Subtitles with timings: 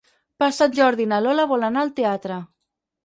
[0.43, 2.41] Per Sant Jordi na Lola vol anar al teatre.